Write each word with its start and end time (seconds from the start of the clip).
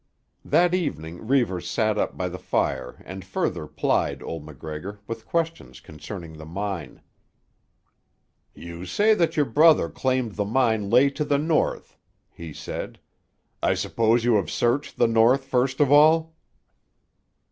That 0.43 0.73
evening 0.73 1.27
Reivers 1.27 1.69
sat 1.69 1.95
up 1.95 2.17
by 2.17 2.27
the 2.27 2.39
fire 2.39 3.03
and 3.05 3.23
further 3.23 3.67
plied 3.67 4.23
old 4.23 4.43
MacGregor 4.43 4.99
with 5.05 5.27
questions 5.27 5.79
concerning 5.79 6.39
the 6.39 6.45
mine. 6.47 7.03
"You 8.55 8.87
say 8.87 9.13
that 9.13 9.37
your 9.37 9.45
brother 9.45 9.89
claimed 9.89 10.37
the 10.37 10.43
mine 10.45 10.89
lay 10.89 11.11
to 11.11 11.23
the 11.23 11.37
north," 11.37 11.99
he 12.31 12.51
said. 12.51 12.99
"I 13.61 13.75
suppose 13.75 14.23
you 14.23 14.37
have 14.37 14.49
searched 14.49 14.97
the 14.97 15.05
north 15.05 15.43
first 15.45 15.79
of 15.79 15.91
all?" 15.91 16.33